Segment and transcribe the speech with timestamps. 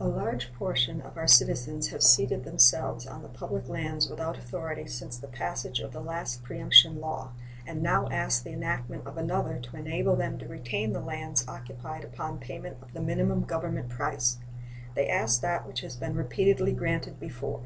[0.00, 4.88] A large portion of our citizens have seated themselves on the public lands without authority
[4.88, 7.30] since the passage of the last preemption law,
[7.64, 12.02] and now ask the enactment of another to enable them to retain the lands occupied
[12.02, 14.38] upon payment of the minimum Government price.
[14.96, 17.62] They ask that which has been repeatedly granted before.